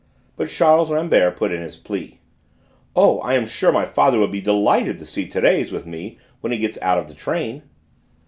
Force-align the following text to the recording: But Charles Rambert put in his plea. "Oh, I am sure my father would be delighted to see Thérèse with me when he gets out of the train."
But 0.35 0.49
Charles 0.49 0.89
Rambert 0.91 1.35
put 1.35 1.51
in 1.51 1.61
his 1.61 1.75
plea. 1.77 2.17
"Oh, 2.95 3.19
I 3.19 3.35
am 3.35 3.45
sure 3.45 3.71
my 3.71 3.85
father 3.85 4.17
would 4.17 4.31
be 4.31 4.41
delighted 4.41 4.97
to 4.97 5.05
see 5.05 5.27
Thérèse 5.27 5.71
with 5.71 5.85
me 5.85 6.17
when 6.39 6.51
he 6.51 6.57
gets 6.57 6.79
out 6.81 6.97
of 6.97 7.07
the 7.07 7.13
train." 7.13 7.61